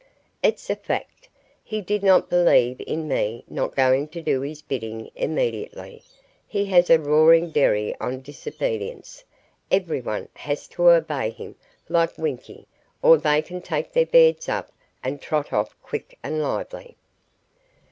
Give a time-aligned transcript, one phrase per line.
[0.41, 1.29] "It's a fact.
[1.63, 6.01] He did not believe in me not going to do his bidding immediately.
[6.47, 9.23] He has a roaring derry on disobedience.
[9.69, 11.53] Everyone has to obey him
[11.87, 12.65] like winkie
[13.03, 14.71] or they can take their beds up
[15.03, 16.95] and trot off quick and lively."